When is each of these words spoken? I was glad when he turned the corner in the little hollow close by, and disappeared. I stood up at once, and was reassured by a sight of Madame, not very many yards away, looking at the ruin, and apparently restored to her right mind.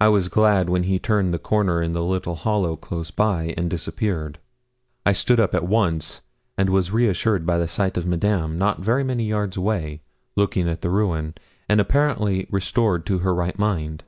I 0.00 0.08
was 0.08 0.28
glad 0.30 0.70
when 0.70 0.84
he 0.84 0.98
turned 0.98 1.34
the 1.34 1.38
corner 1.38 1.82
in 1.82 1.92
the 1.92 2.02
little 2.02 2.36
hollow 2.36 2.74
close 2.74 3.10
by, 3.10 3.52
and 3.54 3.68
disappeared. 3.68 4.38
I 5.04 5.12
stood 5.12 5.38
up 5.38 5.54
at 5.54 5.68
once, 5.68 6.22
and 6.56 6.70
was 6.70 6.90
reassured 6.90 7.44
by 7.44 7.58
a 7.58 7.68
sight 7.68 7.98
of 7.98 8.06
Madame, 8.06 8.56
not 8.56 8.80
very 8.80 9.04
many 9.04 9.24
yards 9.24 9.58
away, 9.58 10.00
looking 10.36 10.70
at 10.70 10.80
the 10.80 10.88
ruin, 10.88 11.34
and 11.68 11.82
apparently 11.82 12.46
restored 12.50 13.04
to 13.08 13.18
her 13.18 13.34
right 13.34 13.58
mind. 13.58 14.04